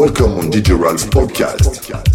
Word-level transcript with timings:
Welcome 0.00 0.38
on 0.38 0.50
DJ 0.50 0.80
Ralph 0.80 1.10
Podcast. 1.10 2.09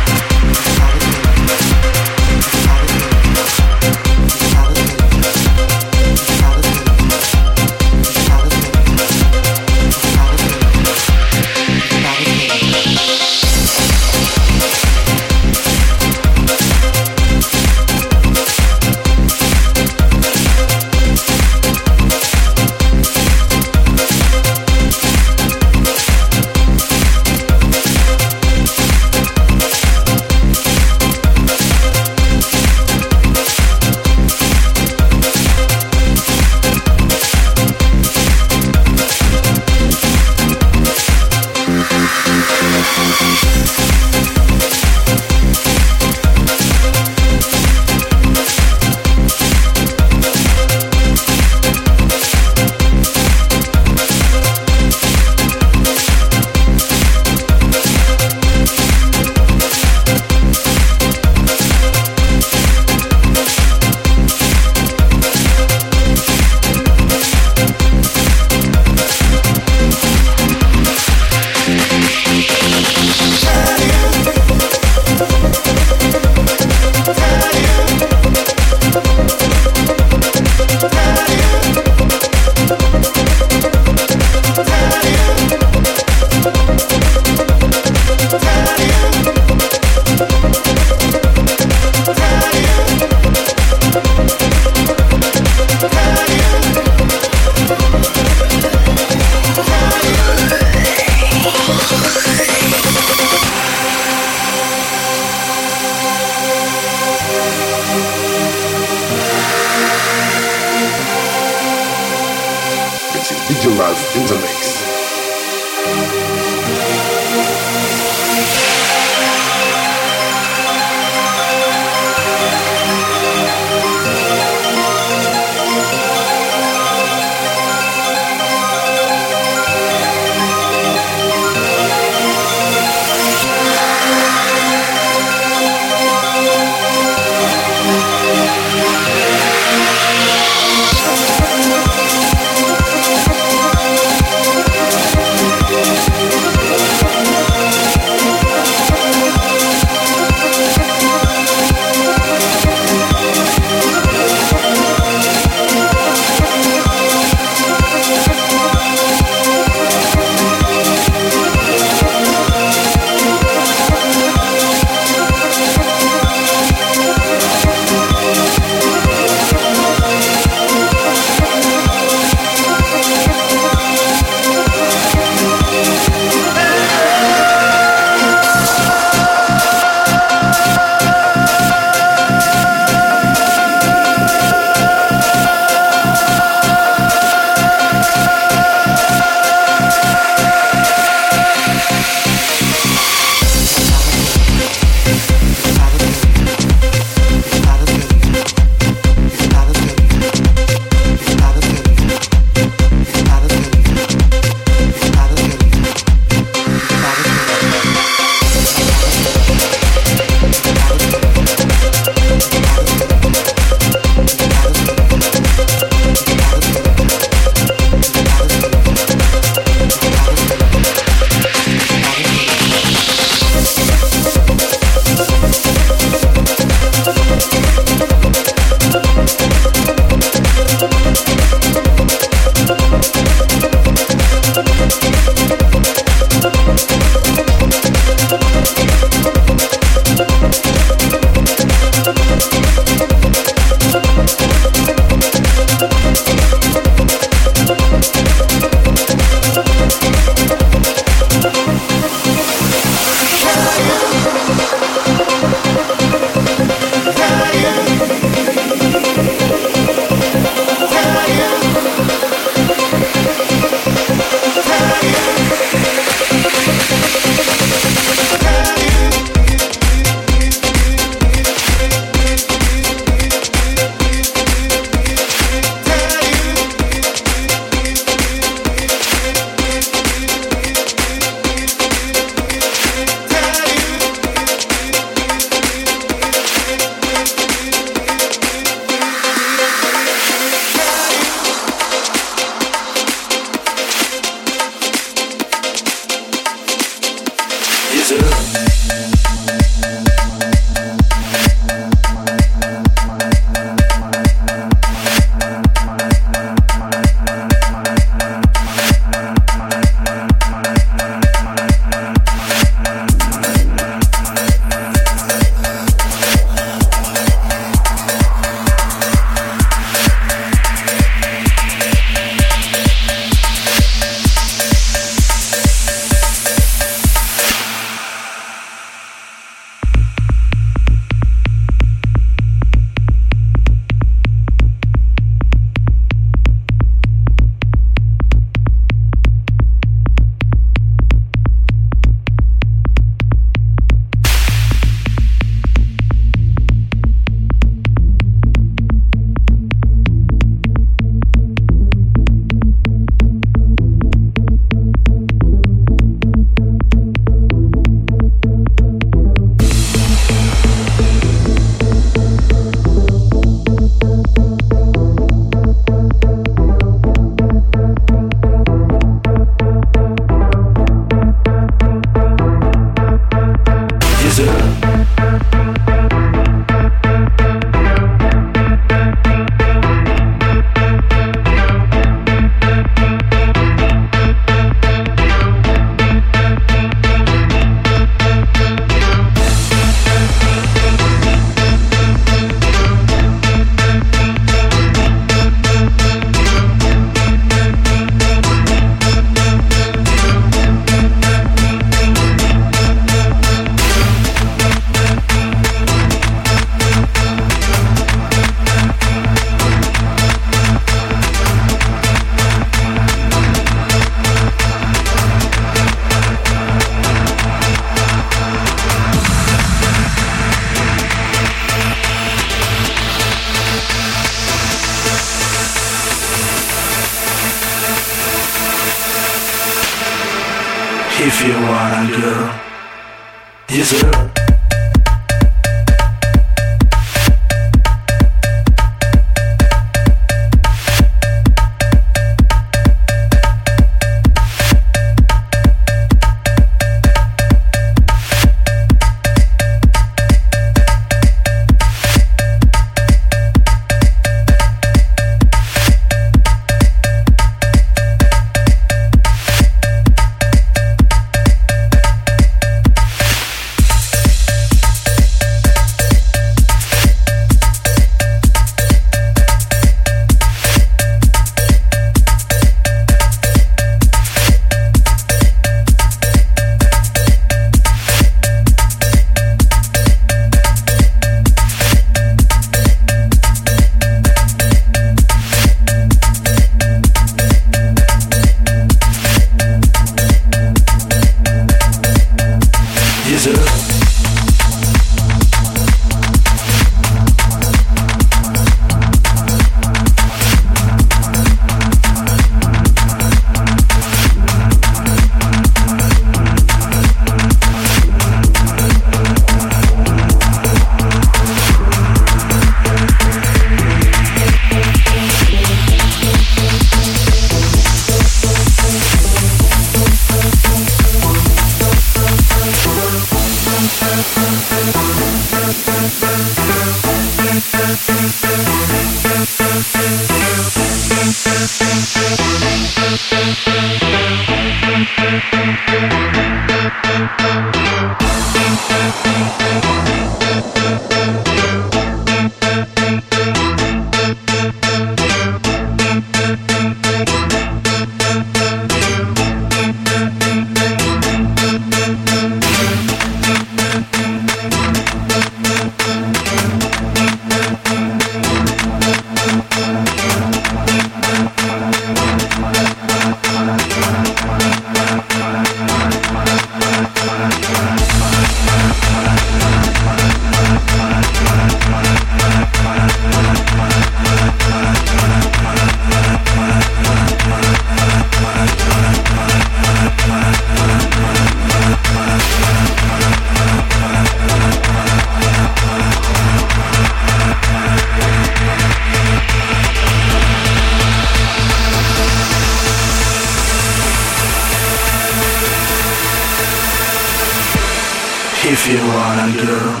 girl. 599.52 600.00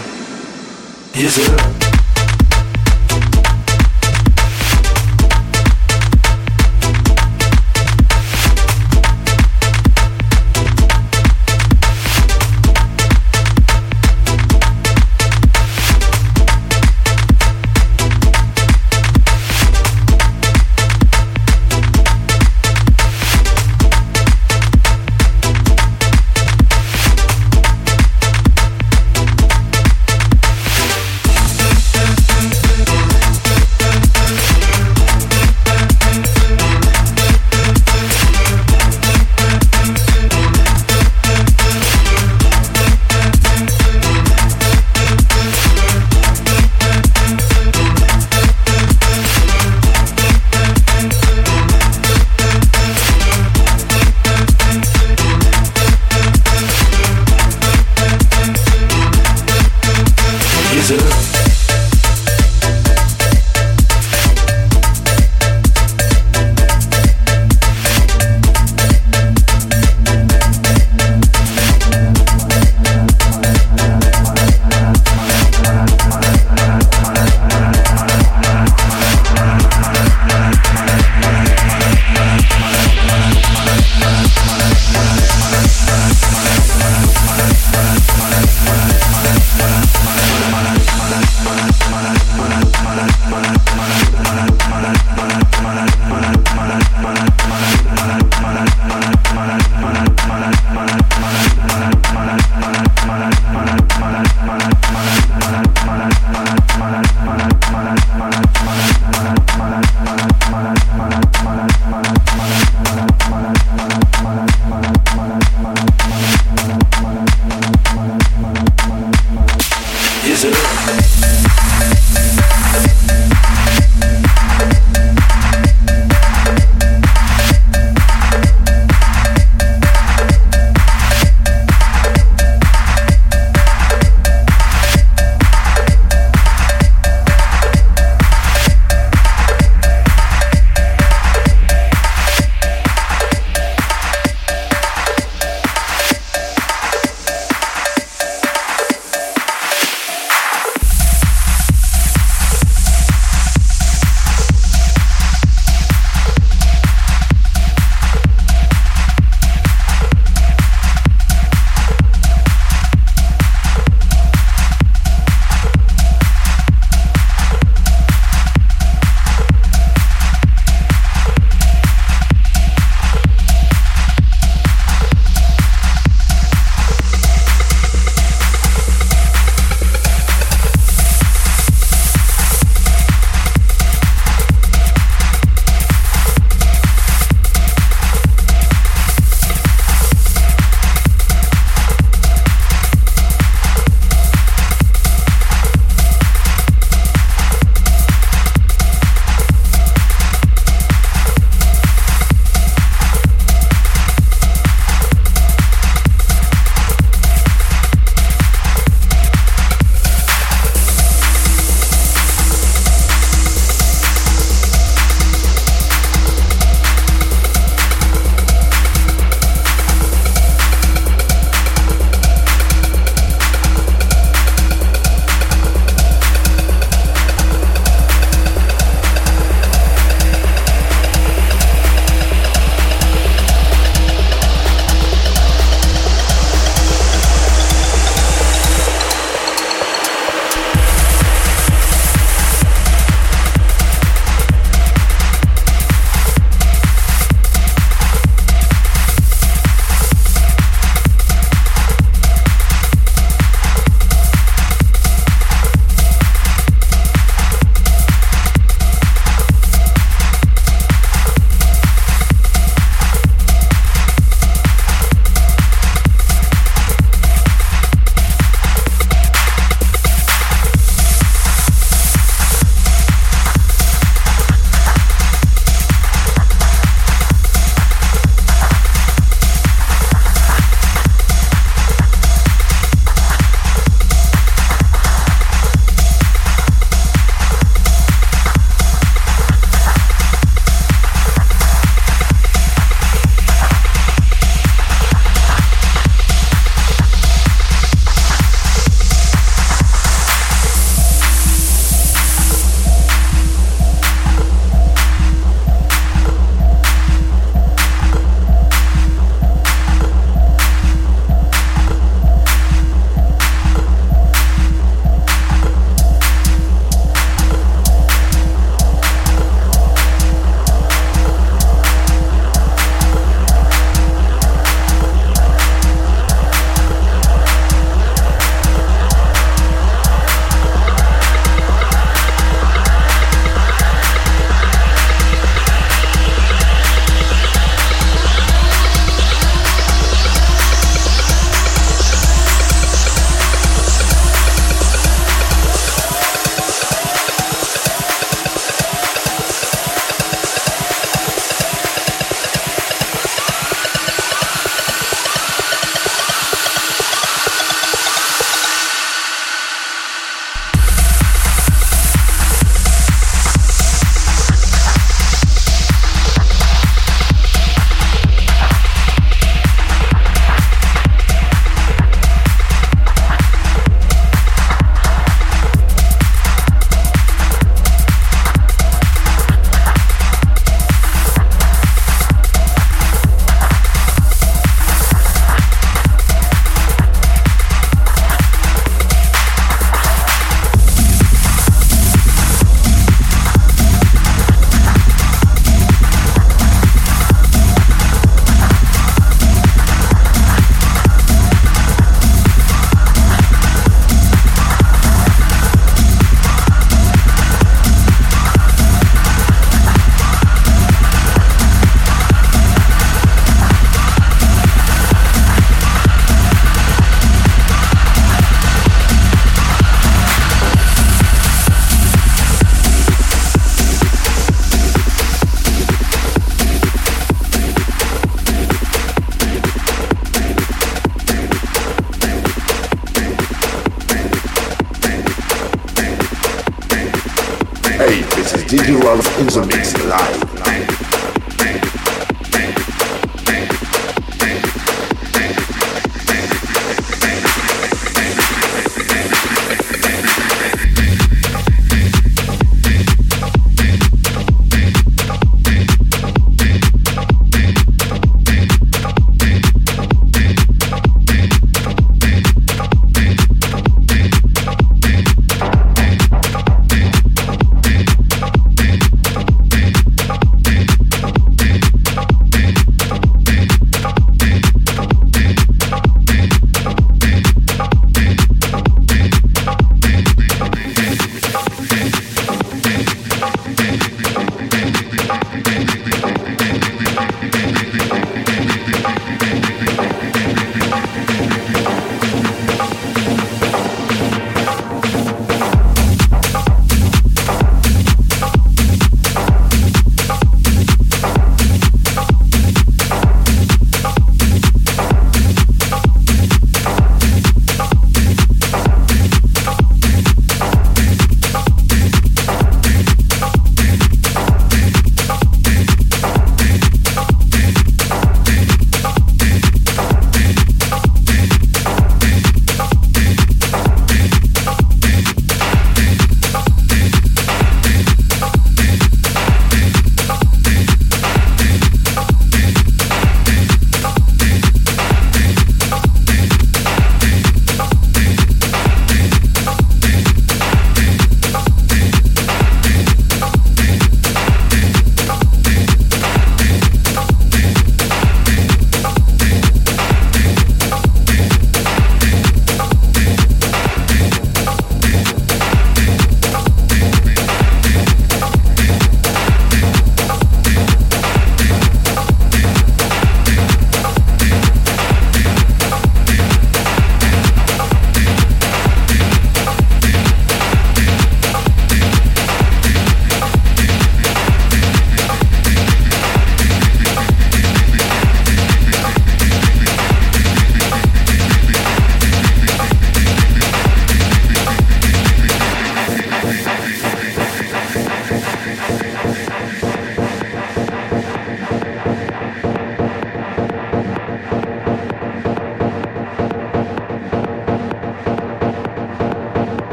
is 1.14 1.38
it? 1.38 1.79